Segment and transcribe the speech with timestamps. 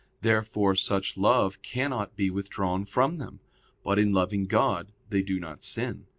[0.21, 3.39] Therefore such love cannot be withdrawn from them.
[3.83, 6.07] But in loving God they do not sin.